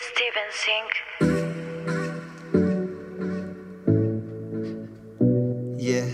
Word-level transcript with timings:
Steven 0.00 0.48
Sink. 0.52 1.98
Yeah, 5.80 6.08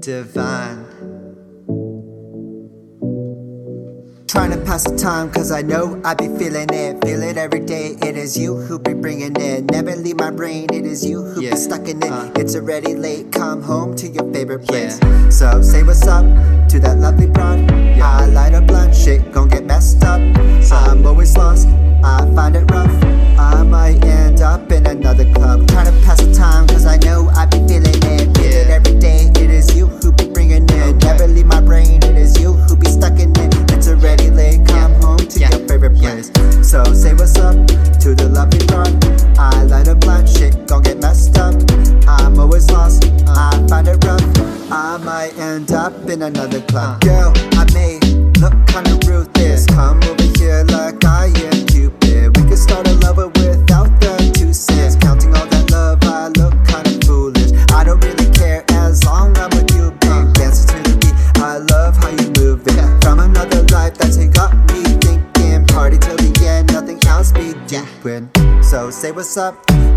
divine. 0.00 0.84
Trying 4.28 4.50
to 4.50 4.58
pass 4.64 4.84
the 4.84 4.96
time, 4.96 5.30
cause 5.30 5.50
I 5.50 5.62
know 5.62 6.00
I 6.04 6.14
be 6.14 6.28
feeling 6.38 6.68
it. 6.72 7.02
Feel 7.04 7.22
it 7.22 7.36
every 7.36 7.60
day. 7.60 7.96
It 8.02 8.16
is 8.16 8.36
you 8.36 8.56
who 8.56 8.78
be 8.78 8.92
bringing 8.94 9.34
it. 9.36 9.64
Never 9.70 9.96
leave 9.96 10.18
my 10.18 10.30
brain. 10.30 10.66
It 10.72 10.84
is 10.84 11.04
you 11.04 11.22
who 11.22 11.42
Yeah. 11.42 11.50
be 11.52 11.56
stuck 11.56 11.88
in 11.88 12.02
it. 12.02 12.12
Uh. 12.12 12.30
it's 12.36 12.54
already 12.54 12.94
late. 12.94 13.32
Come 13.32 13.62
home 13.62 13.94
to 13.96 14.06
your 14.08 14.30
favorite 14.32 14.66
place. 14.66 15.00
So 15.30 15.62
say 15.62 15.82
what's 15.82 16.06
up 16.06 16.24
to 16.68 16.78
that 16.80 16.98
lovely 16.98 17.26
broad. 17.28 17.65
Might 45.26 45.38
end 45.38 45.72
up 45.72 45.92
in 46.08 46.22
another 46.22 46.60
club. 46.62 47.00
Girl, 47.00 47.32
I 47.52 47.64
may 47.72 47.98
look 48.40 48.54
kinda 48.66 48.98
ruthless. 49.06 49.66
Come 49.66 50.02
over 50.04 50.22
here 50.38 50.64
like 50.68 51.04
I 51.04 51.26
am 51.46 51.66
Cupid. 51.66 52.36
We 52.36 52.42
could 52.48 52.58
start 52.58 52.86
a 52.86 52.92
lover 53.04 53.28
without 53.28 53.88
the 54.00 54.30
two 54.34 54.52
cents. 54.52 54.96
Counting 54.96 55.34
all 55.34 55.46
that 55.46 55.70
love, 55.70 55.98
I 56.04 56.28
look 56.40 56.54
kinda 56.66 57.06
foolish. 57.06 57.52
I 57.72 57.82
don't 57.84 58.02
really 58.04 58.30
care 58.30 58.64
as 58.70 59.04
long 59.04 59.36
I'm 59.38 59.50
with 59.50 59.74
you, 59.74 59.90
babe. 60.02 60.32
Dancing 60.34 60.84
to 60.84 60.90
the 60.90 60.96
beat, 60.98 61.14
I 61.42 61.58
love 61.58 61.96
how 61.96 62.10
you 62.10 62.28
move 62.40 62.66
it. 62.66 63.04
From 63.04 63.20
another 63.20 63.62
life, 63.74 63.94
that's 63.98 64.16
it 64.16 64.32
got 64.32 64.52
me 64.70 64.82
thinking. 65.04 65.66
Party 65.66 65.98
till 65.98 66.16
the 66.16 66.32
end, 66.46 66.72
nothing 66.72 67.00
else 67.06 67.32
be 67.32 67.54
doing. 67.66 68.28
So 68.62 68.90
say 68.90 69.10
what's 69.12 69.36
up 69.36 69.54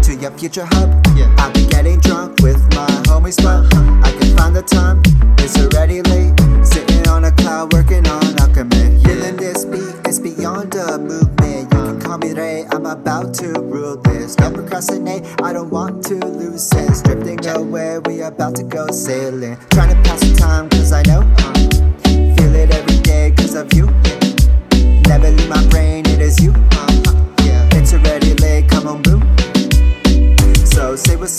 to 0.10 0.16
your 0.16 0.32
future 0.32 0.66
hub. 0.66 0.90
Yeah. 1.16 1.34
I'll 1.38 1.52
be 1.54 1.68
getting 1.68 2.00
drunk 2.00 2.42
with 2.42 2.62
my 2.74 2.90
homies, 3.06 3.38
but 3.38 3.62
I 4.04 4.12
can 4.18 4.36
find 4.36 4.56
the 4.56 4.64
time. 4.64 5.02
It's 5.38 5.56
already 5.58 6.02
late. 6.02 6.34
Sitting 6.66 7.08
on 7.08 7.26
a 7.26 7.32
cloud, 7.32 7.74
working 7.74 8.08
on 8.08 8.24
alchemy. 8.40 9.04
Feeling 9.04 9.36
this 9.38 9.66
beat, 9.66 9.94
it's 10.06 10.18
beyond 10.18 10.74
a 10.74 10.98
movement. 10.98 11.72
You 11.74 11.84
can 11.86 12.02
call 12.02 12.18
me 12.18 12.34
Ray, 12.34 12.66
I'm 12.72 12.88
about 12.88 13.36
to 13.36 13.50
rule 13.62 13.98
this. 13.98 14.36
Don't 14.36 14.56
procrastinate, 14.56 15.24
I 15.44 15.54
don't 15.54 15.70
want 15.70 16.04
to 16.06 16.16
lose 16.16 16.64
sense. 16.64 17.04
Drifting 17.04 17.46
away, 17.48 18.00
we 18.00 18.22
about 18.22 18.56
to 18.56 18.64
go 18.64 18.88
sailing. 18.88 19.58
Trying 19.70 19.96
to 19.96 20.10
pass 20.10 20.22
the 20.22 20.36
time, 20.36 20.70
cause 20.70 20.92
I 20.92 21.04
know. 21.04 21.19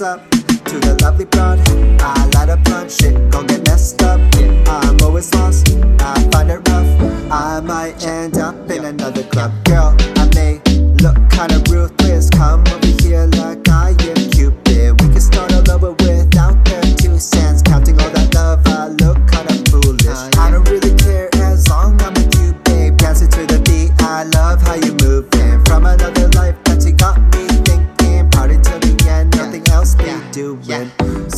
What's 0.01 0.03
up 0.03 0.31
to 0.65 0.79
the 0.79 0.99
lovely 1.03 1.27
broad. 1.27 1.59
I 2.01 2.25
light 2.35 2.49
a 2.49 2.57
blunt, 2.57 2.91
shit 2.91 3.31
gon' 3.31 3.47
get 3.47 3.65
messed 3.67 4.03
up. 4.03 4.21
I'm 4.67 4.99
always 5.03 5.33
lost, 5.35 5.69
I 6.01 6.29
find 6.33 6.51
it 6.51 6.67
rough. 6.69 7.31
I 7.31 7.61
might 7.61 8.03
end 8.05 8.39
up 8.39 8.71
in 8.71 8.85
another 8.85 9.23
club. 9.25 9.53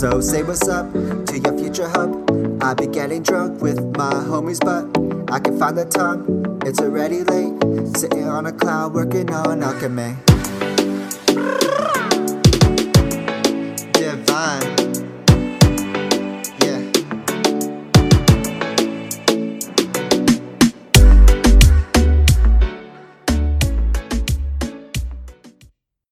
So 0.03 0.21
say 0.21 0.43
what's 0.43 0.67
up 0.67 0.93
to 0.93 1.39
your 1.39 1.57
future 1.57 1.89
hub. 1.89 2.29
I 2.61 2.75
be 2.75 2.89
getting 2.89 3.23
drunk 3.23 3.63
with 3.63 3.79
my 3.97 4.13
homies, 4.13 4.59
but 4.59 4.83
I 5.33 5.39
can 5.39 5.57
find 5.57 5.79
the 5.79 5.85
time. 5.85 6.59
It's 6.67 6.81
already 6.81 7.23
late, 7.23 7.55
sitting 7.97 8.27
on 8.27 8.47
a 8.47 8.53
cloud, 8.53 8.95
working 8.95 9.33
on 9.33 9.63
alchemy. 9.63 10.17